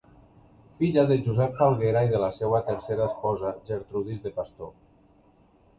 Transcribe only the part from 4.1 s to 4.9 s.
de Pastor.